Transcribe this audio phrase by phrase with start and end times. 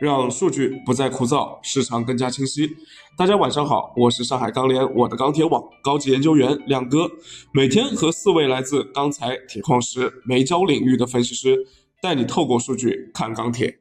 [0.00, 2.74] 让数据不再枯燥，市场更加清晰。
[3.18, 7.06] 大家晚上好，我是上海钢联我的钢铁网高级研究员亮哥，
[7.52, 11.66] 每天和四位来自钢材、铁矿石、煤焦领域的分析师，
[12.00, 13.78] 带你透过数据看钢铁。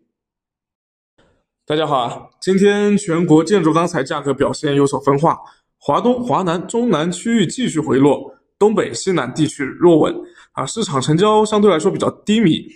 [1.65, 5.39] 大家好啊，今天全国建筑钢材价格表现有所分化，
[5.77, 8.35] 华东、华南、中南区域继续回落。
[8.59, 10.13] 东北、西南地区弱稳
[10.59, 12.67] 啊，市场成交相对来说比较低迷。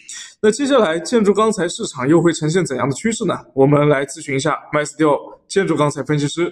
[0.42, 3.38] 那接下来建筑钢材市场又会呈现怎样的趋势呢？
[3.54, 6.50] 我们来咨询一下 MySteel 建筑钢材分析师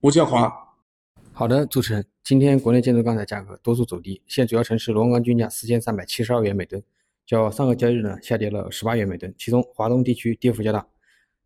[0.00, 0.52] 吴建华。
[1.32, 6.82] 好的，主持人，今天国内建筑钢材价格多数走低，现主要城市螺纹钢均价四千三百七十二元每吨，
[7.24, 10.84] 较上个交易日呢下跌了十八元每吨，其中华东地区跌幅较大，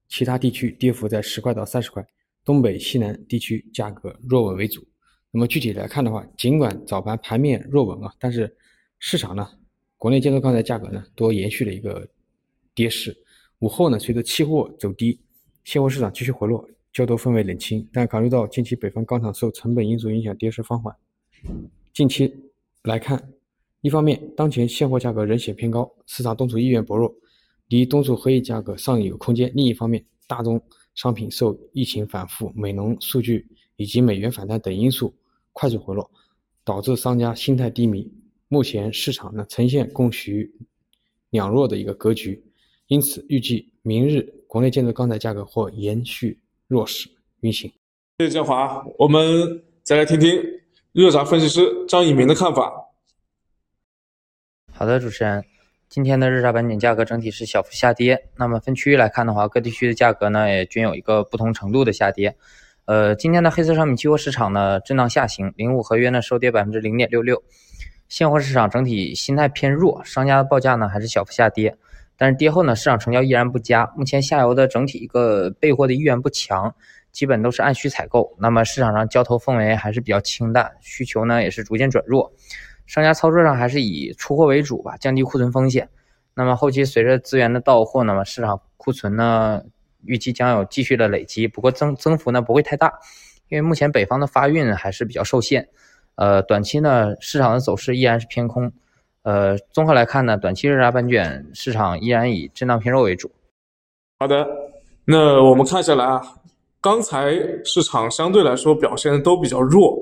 [0.08, 2.02] 其他地区跌幅在十块到三十块，
[2.42, 4.82] 东北、西南地区价格弱稳为主。
[5.30, 8.56] 那么具体来看的话，尽管早盘盘面弱稳啊，但是
[8.98, 9.48] 市场呢，
[9.98, 12.08] 国内建筑钢材价格呢都延续了一个
[12.74, 13.16] 跌势。
[13.60, 15.18] 午后呢，随着期货走低，
[15.64, 17.86] 现货市场继续回落，交投氛围冷清。
[17.92, 20.94] 但考虑到近期北方钢厂受成本因素影响跌势放缓，
[21.92, 22.34] 近期
[22.82, 23.32] 来看，
[23.80, 27.14] 一方面当前现货价格仍显偏高，市场动储意愿薄弱，
[27.68, 30.60] 离东数合一价格尚有空间；另一方面，大宗
[30.94, 35.14] 商品受疫情反复、美农数据以及美元反弹等因素。
[35.52, 36.10] 快速回落，
[36.64, 38.12] 导致商家心态低迷。
[38.48, 40.52] 目前市场呢呈现供需
[41.30, 42.44] 两弱的一个格局，
[42.86, 47.08] 因此预计明日国内建筑钢材价格或延续弱势
[47.40, 47.70] 运行。
[48.18, 50.42] 谢谢建华，我们再来听听
[50.92, 52.72] 热轧分析师张以明的看法。
[54.72, 55.44] 好的，主持人，
[55.88, 58.28] 今天的日轧板卷价格整体是小幅下跌。
[58.36, 62.36] 那么分区域来看的话，各地区的价格呢也均有一个不同程度的下跌。
[62.84, 67.42] 呃，今天的黑色商品期货市场呢震荡下行，零五合约呢收跌百分之零点六六，
[68.08, 71.76] 现货市场整体心态偏弱，商家的报价呢还是小幅下跌，
[72.16, 76.74] 但是跌后呢市场成交依然不佳，目前下游的整体一个备货的意愿不强，
[77.12, 82.32] 基本都是按需采购，那么市场上交投氛围还是比较清淡，需求呢也是逐渐转弱，
[82.86, 85.88] 商家操作上还是以出货为主吧，降低库存风险，
[86.34, 89.62] 那么后期随着资源的到货，那么市场库存呢？
[90.04, 92.92] 预计将有继续的累积，不过增增幅呢不会太大，
[93.48, 95.68] 因为目前北方的发运还是比较受限。
[96.16, 98.70] 呃，短期呢市场的走势依然是偏空。
[99.22, 103.30] 呃，综合来看呢，短期热轧板卷市场依然以震荡偏弱为主。
[104.18, 104.46] 好的，
[105.04, 106.20] 那我们看下来啊，
[106.80, 107.32] 钢材
[107.64, 109.96] 市场相对来说表现都比较弱。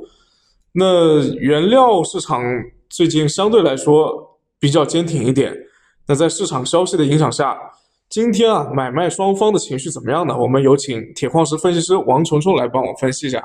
[0.73, 2.43] 那原料市场
[2.89, 5.55] 最近相对来说比较坚挺一点。
[6.07, 7.59] 那在市场消息的影响下。
[8.11, 10.37] 今天啊，买卖双方的情绪怎么样呢？
[10.39, 13.43] 我们有请铁矿石分析师王琼琼来帮我分析一下。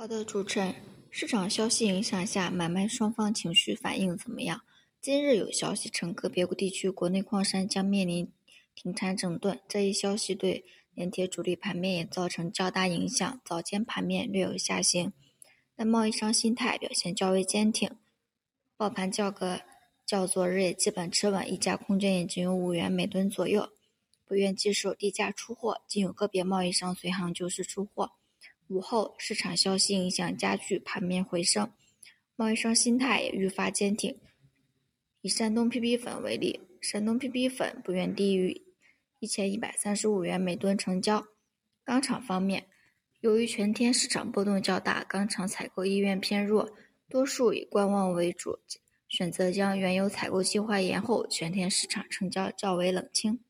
[0.00, 0.76] 好的，主持人，
[1.10, 4.62] 市场消息影响下，买卖双方情绪反应怎么样？
[5.00, 8.30] 今日有消息称，个别地区国内矿山将面临
[8.76, 10.64] 停产整顿，这一消息对
[10.94, 13.40] 连铁主力盘面也造成较大影响。
[13.44, 15.12] 早间盘面略有下行，
[15.74, 17.90] 但贸易商心态表现较为坚挺，
[18.76, 19.62] 报盘价格。
[20.06, 23.68] 较昨日也基本持稳，溢价空间也仅有五元每吨左右，
[24.24, 28.12] 不愿接受低价出货，仅有个别贸易商随行就市出货。
[28.68, 31.72] 午后市场消息影响加剧，盘面回升，
[32.36, 34.14] 贸易商心态也愈发坚挺。
[35.22, 38.62] 以山东 PP 粉为例，山东 PP 粉不愿低于
[39.20, 41.26] 一千一百三十五元每吨成交。
[41.82, 42.66] 钢厂方面，
[43.20, 46.70] 由于全天市场波动较大，钢厂采购意愿偏弱，
[47.08, 48.58] 多数以观望为主。
[49.08, 53.40] 选择将原油采购计划延后，全天市场成交较为冷清。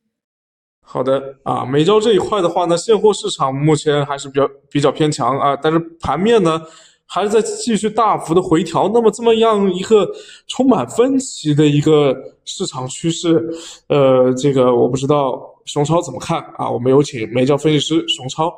[0.81, 6.59] 好的啊，煤焦这一块的话呢，现货市场目前还是比较比较偏强啊，但是盘面呢
[7.05, 8.89] 还是在继续大幅的回调。
[8.93, 10.07] 那么这么样一个
[10.47, 13.49] 充满分歧的一个市场趋势，
[13.87, 16.67] 呃，这个我不知道熊超怎么看啊？
[16.69, 18.51] 我们有请煤焦分析师熊超。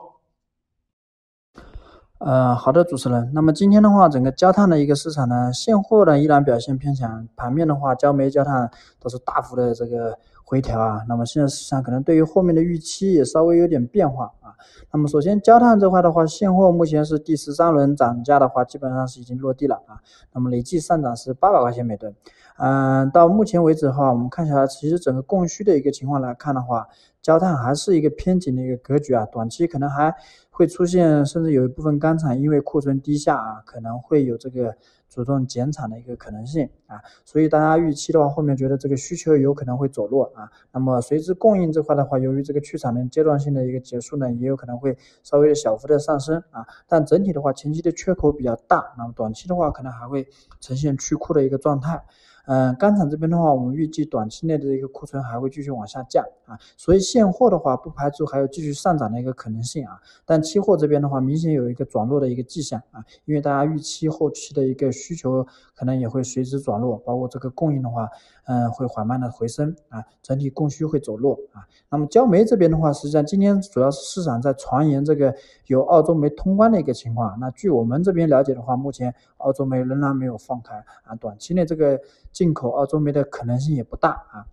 [2.20, 3.32] 呃，好的，主持人。
[3.34, 8.70] 那么今天的话，整个焦炭的一个市场呢，现货呢依然表现偏强，盘面的话，焦煤、焦炭
[9.02, 10.16] 都是大幅的这个
[10.52, 11.02] 回调啊。
[11.08, 14.52] 那么现在市场可能对于后面的预期也稍微有点变化啊。
[14.92, 20.02] 那么首先焦炭这块的话，现货目前是第十三轮涨价的话，基本上是已经落地了啊。
[20.34, 22.14] 那么累计上涨是八百块钱每吨。
[22.58, 26.86] 嗯，到目前为止的话，我们看起来其实整个供需的一个情况来看的话，
[27.22, 30.14] 焦炭还是一个偏紧的一个格局啊，短期可能还
[30.50, 34.76] 会出现，甚至有一部分钢厂因为库存低下啊，可能会有这个
[35.08, 50.28] 主动减产的一个可能性啊，所以大家预期的话，后面觉得这个需求有可能会走弱啊，那么随之供应这块的话，由于这个去产能阶段性的一个结束呢，也有可能会稍微的小幅的上升啊，但整体的话，前期的缺口比较大，那么短期的话，可能还会
[50.60, 52.04] 呈现去库的一个状态。
[52.48, 60.00] 嗯，钢厂这边的话，我们预计短期内的一个库存还会继续往下降啊，所以现货的话不排除还有继续上涨的一个可能性啊。
[60.26, 68.10] 但期货这边的话，明显有一个转弱的一个迹象啊，因为大家预期后期的一个需求可能也会随之转弱，包括这个供应的话，
[68.46, 71.68] 嗯，会缓慢的回升啊，整体供需会走弱啊。
[71.90, 75.36] 那么焦煤这边的话，实际上今天主要是市场在传言这个
[75.68, 77.38] 有澳洲煤通关的一个情况。
[77.40, 82.00] 那据我们这边了解的话，目前澳洲煤仍然没有放开啊，短期内这个
[82.32, 84.46] 进口澳洲煤的可能性也不大啊。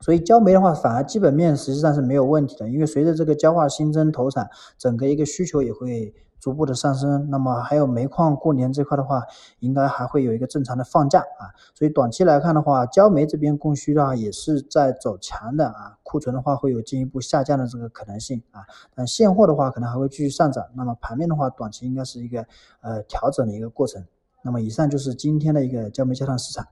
[0.00, 4.48] 所以焦煤的话，反而基本面实际上是没有问题的，因为随着这个焦化新增投产，
[4.78, 6.14] 整个一个需求也会。
[6.38, 9.20] 逐步的上升，那么还有煤矿过年这块的话，
[9.58, 18.60] 应该还会有一个正常的放假啊，所以短期来看的话，焦煤这边供需的话也是在走强的啊，库存的话会有进一步下降的这个可能性啊，
[18.94, 22.46] 但现货的话可能还会继续上涨，那么盘面的话，短期应该是一个
[22.80, 24.04] 呃调整的一个过程。
[24.42, 26.64] 那么以上就是今天的一个焦煤焦炭市场。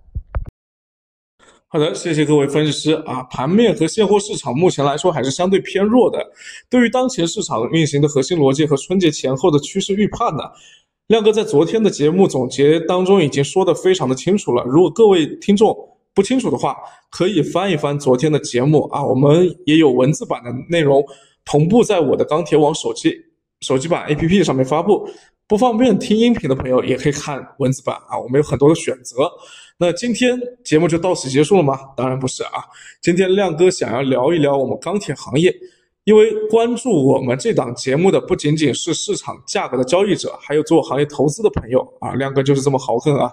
[1.75, 3.21] 好的，谢谢各位分析师啊。
[3.25, 6.25] 盘面和现货市场目前来说还是相对偏弱的。
[6.71, 10.45] 对于当前市场运行的核心逻辑和春节前后的趋势预判呢，
[11.09, 14.63] 亮哥在昨天的节目总结当中已经说的非常的清楚了。
[14.63, 15.77] 如果各位听众
[16.15, 16.77] 不清楚的话，
[17.11, 21.05] 可以翻一翻昨天的节目啊，我们也有文字版的内容
[21.45, 23.13] 同步在我的钢铁网手机
[23.63, 25.09] 手机版 APP 上面发布。
[25.47, 29.31] 不方便听音频的朋友也可以看文字版啊，我们有很多的选择。
[29.77, 31.79] 那今天节目就到此结束了吗？
[31.97, 32.65] 当然不是啊，
[33.03, 35.55] 今天亮哥想要聊一聊我们钢铁行业，
[36.05, 42.15] 因为关注我们这档节目的不仅仅是市场价格的交易者，还有做行业投资的朋友啊。
[42.15, 43.33] 亮哥就是这么豪横啊，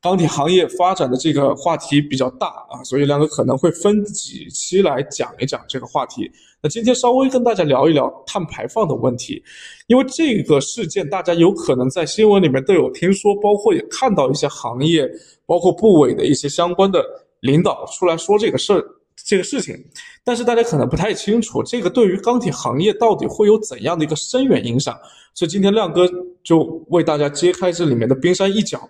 [0.00, 6.30] 钢铁行业发展的这个话题比较大啊，所以亮哥可能会分几期来讲一讲这个话题。
[6.62, 9.42] 那今天稍微跟大家聊一聊碳排放的问题，
[9.86, 15.06] 因为这个事件大家有可能在新闻里面都有听说，包括也看到一些行业。
[15.48, 17.00] 包括部委的一些相关的
[17.38, 18.84] 领导出来说这个事儿、
[19.24, 19.76] 这个事情，
[20.22, 24.96] 但是大家可能不太清楚，这个对于钢铁行业到底会有怎样的一个深远影响。
[25.34, 26.08] 所以今天亮哥
[26.44, 28.88] 就为大家揭开这里面的冰山一角。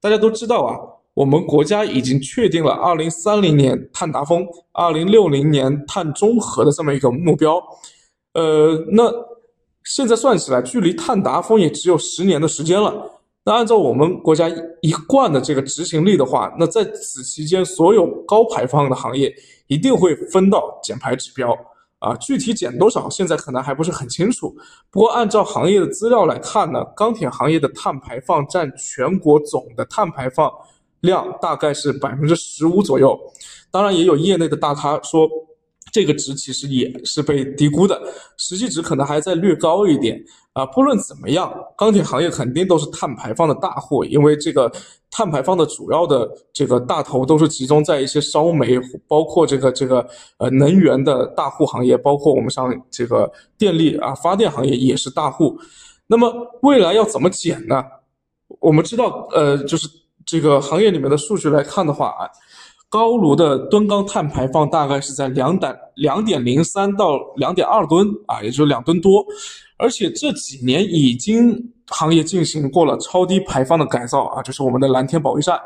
[0.00, 0.76] 大家都知道啊，
[1.14, 7.62] 我们国家已经确定了二零三零年碳达峰、二零六零年碳中和的这么一个目标。
[8.32, 9.12] 呃，那
[9.84, 12.92] 现在算起来，距离碳达峰也只有十年的时间了。
[13.44, 14.48] 那按照我们国家
[14.80, 19.30] 一贯的这个执行力的话，那在此期间，所有高排放的行业
[19.66, 21.54] 一定会分到减排指标
[21.98, 22.16] 啊。
[22.16, 24.56] 具体减多少，现在可能还不是很清楚。
[24.90, 30.50] 不过按照行业的资料来看呢，钢铁行业的碳排放占全国总的碳排放
[31.00, 33.18] 量大概是百分之十五左右。
[33.70, 35.28] 当然，也有业内的大咖说。
[35.94, 38.02] 这个值其实也是被低估的，
[38.36, 40.20] 实际值可能还在略高一点
[40.52, 40.66] 啊。
[40.66, 44.68] 不论怎么样，钢铁行业肯定都是碳排放的大户，因为这个
[45.08, 48.76] 碳排放的主要的这个大头都是集中在一些烧煤，
[49.06, 50.04] 包括这个这个
[50.38, 55.56] 呃能源的大户行业，包括我们像这个电力啊发电行业也是大户。
[56.08, 57.84] 那么未来要怎么减呢？
[58.58, 59.88] 我们知道，呃，就是
[60.26, 62.26] 这个行业里面的数据来看的话啊。
[62.94, 69.26] 高炉的吨钢碳排放大概是在两点两点零三到两点二吨啊，也就是两吨多。
[69.76, 75.58] 而且这几年已经行业进行过了超低排放的改造啊，就是我们的蓝天保卫战。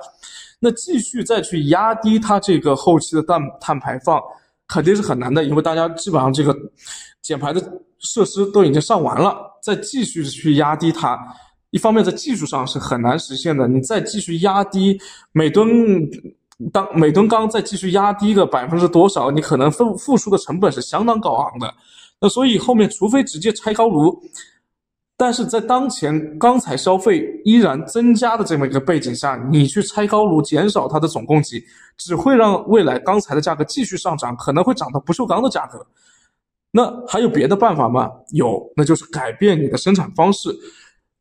[0.58, 4.18] 那继续再去压低它这个后期的碳碳排放，
[4.66, 6.56] 肯定是很难的，因为大家基本上这个
[7.20, 7.60] 减排的
[7.98, 11.18] 设施都已经上完了，再继续去压低它，
[11.72, 13.68] 一方面在技术上是很难实现的。
[13.68, 14.98] 你再继续压低
[15.32, 15.68] 每吨。
[16.72, 21.72] 当每吨钢再继续压低个百分之多少，你可能付付出的成本是相当高昂的。
[22.20, 24.20] 那所以后面除非直接拆高炉，
[25.16, 31.62] 但是在当前钢材消费依然增加的这么一个背景下，你去拆高炉减少它的总供给，
[31.96, 35.86] 只会让未来钢材的价格继续上涨，可能会涨到不锈钢的价格。
[36.72, 38.10] 那还有别的办法吗？
[38.32, 40.50] 有，那就是改变你的生产方式。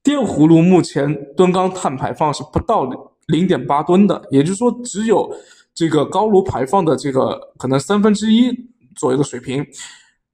[0.01, 2.97] 电葫芦目前吨钢碳排放是不到的。
[3.27, 5.29] 零点八吨的，也就是说，只有
[5.73, 8.51] 这个高炉排放的这个可能三分之一
[8.95, 9.65] 左右的水平。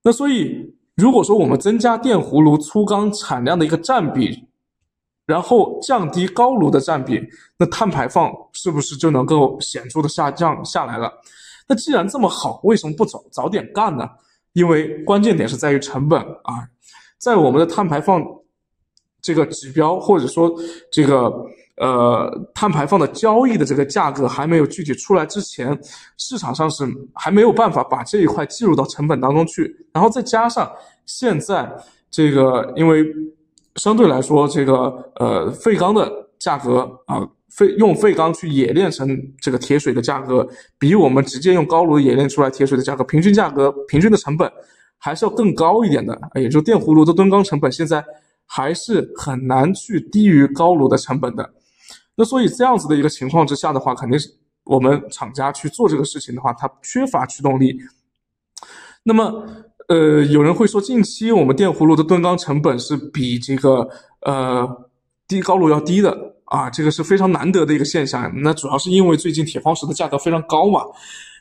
[0.03, 4.47] 那所以，如果说我们增加电葫芦粗钢产量的一个占比，
[5.25, 7.19] 然后降低高炉的占比，
[7.57, 11.12] 那碳排放是不是就能够显著的下降下来了？
[11.67, 14.07] 那既然这么好，为什么不早早点干呢？
[14.53, 16.69] 因为关键点是在于成本啊，
[17.17, 18.23] 在我们的碳排放
[19.19, 20.53] 这个指标或者说
[20.91, 21.33] 这个。
[21.83, 25.77] 呃，碳排放的交易的这个价格还没有具体出来之前，
[26.17, 29.75] 市场上是还没有办法把这一块计入到成本当中去。
[29.91, 30.71] 然后再加上
[31.05, 31.69] 现在
[32.09, 33.05] 这个，因为
[33.75, 34.73] 相对来说这个
[35.15, 36.09] 呃废钢的
[36.39, 39.05] 价格啊废用废钢去冶炼成
[39.41, 40.47] 这个铁水的价格，
[40.79, 44.49] 比我们直接用高炉冶炼出来铁水的价格，平均价格平均的成本
[44.97, 46.17] 还是要更高一点的。
[46.35, 48.01] 也就电葫芦的吨钢成本现在
[48.45, 51.51] 还是很难去低于高炉的成本的。
[52.15, 54.29] 那所以这样子的一个情况之下的话，肯定是
[54.65, 57.75] 我们厂家去做这个事情的话，它缺乏驱动力。
[59.03, 59.46] 那么，
[59.89, 63.89] 呃，有人会说，近期我们电葫芦的吨钢成本是比这个
[64.22, 64.89] 呃
[65.27, 68.32] 低高炉要低的啊，这个是非常难得的一个现象。
[68.41, 70.82] 那主要是因为最近铁矿石的价格非常高嘛。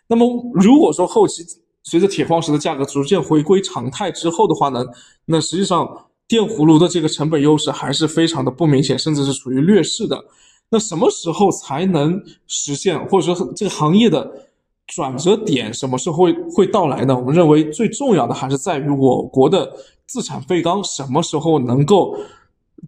[0.08, 1.44] 那么如果说后期
[1.84, 4.84] 随着铁矿石的价格逐渐回归常态之后的话呢，
[5.26, 5.86] 那实际上
[6.26, 10.24] 电葫芦的这个成本优势还是非常的不明显，甚至是处于劣势的。
[10.72, 14.48] 那什么时候才能实现，或者说这个行业的？
[14.88, 17.16] 转折点什么时候会会到来呢？
[17.16, 19.72] 我们认为最重要的还是在于我国的
[20.06, 22.14] 自产废钢什么时候能够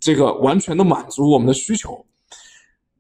[0.01, 2.05] 这个完全的满足我们的需求。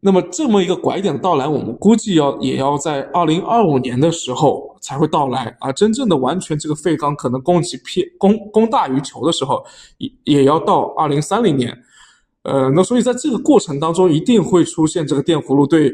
[0.01, 9.63] 那么这么一个拐点的到来，我们估计要也要在二零二五年的时候才会到来，而真正的完全这个废钢可能供给偏供供大于求的时候，
[9.99, 11.77] 也也要到二零三零年。
[12.45, 15.93] 呃，那所以在这个过程当中，一定会出现这个电葫芦对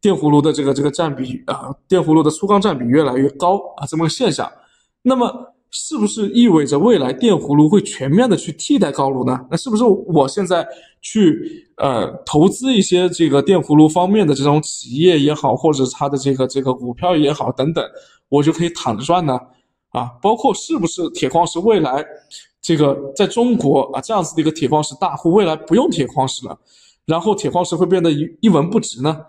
[0.00, 4.50] 电葫芦的这个这个占比啊，电葫芦的粗钢占比越来越高啊，这么个现象。
[5.02, 5.32] 那么
[5.70, 9.46] 是不是意味着未来电葫芦会全面的去替代高炉呢？
[9.50, 10.66] 那是不是我现在
[11.00, 17.84] 去呃投资一些这个电葫芦方面的这种企业也好，或者它的这个这个股票也好等等，
[18.28, 19.38] 我就可以躺着赚呢？
[19.90, 22.04] 啊，包括是不是铁矿石未来？
[22.64, 26.58] 这个在中国啊，这样子的一个铁矿石大户，未来不用铁矿石了，
[27.04, 29.20] 然后铁矿石会变得一一文不值呢？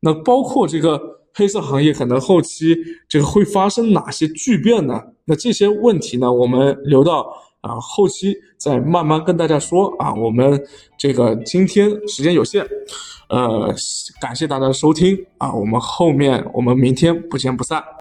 [0.00, 0.98] 那包括这个
[1.34, 2.74] 黑色行业可能后期
[3.06, 5.02] 这个会发生哪些巨变呢？
[5.26, 7.30] 那这些问题呢，我们留到
[7.60, 10.14] 啊后期再慢慢跟大家说啊。
[10.14, 10.58] 我们
[10.96, 12.66] 这个今天时间有限，
[13.28, 13.74] 呃，
[14.18, 17.84] 感谢大家的收听啊，我们后面我们明天不见不散。